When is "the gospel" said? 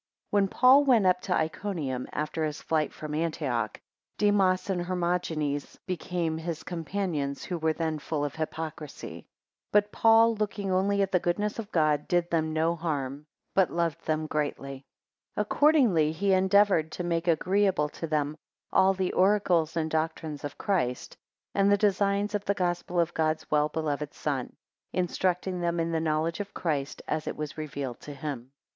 22.45-22.99